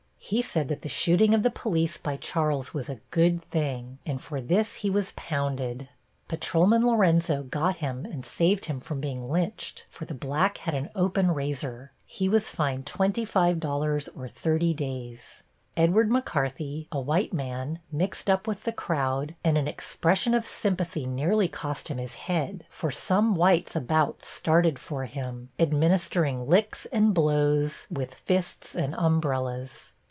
He 0.23 0.41
said 0.43 0.69
that 0.69 0.81
the 0.81 0.87
shooting 0.87 1.33
of 1.33 1.43
the 1.43 1.49
police 1.51 1.97
by 1.97 2.15
Charles 2.15 2.73
was 2.73 2.87
a 2.87 3.01
good 3.09 3.43
thing, 3.43 3.97
and 4.05 4.21
for 4.21 4.39
this 4.39 4.75
he 4.75 4.89
was 4.89 5.11
pounded. 5.17 5.89
Patrolman 6.29 6.87
Lorenzo 6.87 7.43
got 7.43 7.77
him 7.77 8.05
and 8.05 8.23
saved 8.25 8.65
him 8.65 8.79
from 8.79 9.01
being 9.01 9.25
lynched, 9.29 9.85
for 9.89 10.05
the 10.05 10.13
black 10.13 10.59
had 10.59 10.73
an 10.73 10.89
open 10.95 11.31
razor. 11.33 11.91
He 12.05 12.29
was 12.29 12.49
fined 12.49 12.85
$25 12.85 14.07
or 14.15 14.27
thirty 14.29 14.73
days." 14.73 15.43
"Edward 15.75 16.09
McCarthy, 16.09 16.87
a 16.93 16.99
white 17.01 17.33
man, 17.33 17.79
mixed 17.91 18.29
up 18.29 18.47
with 18.47 18.63
the 18.63 18.71
crowd, 18.71 19.35
and 19.43 19.57
an 19.57 19.67
expression 19.67 20.33
of 20.33 20.45
sympathy 20.45 21.05
nearly 21.05 21.49
cost 21.49 21.89
him 21.89 21.97
his 21.97 22.15
head, 22.15 22.65
for 22.69 22.89
some 22.91 23.35
whites 23.35 23.75
about 23.75 24.23
started 24.23 24.79
for 24.79 25.05
him, 25.07 25.49
administering 25.59 26.47
licks 26.47 26.85
and 26.85 27.13
blows 27.13 27.85
with 27.89 28.13
fists 28.13 28.75
and 28.75 28.93
umbrellas. 28.95 29.91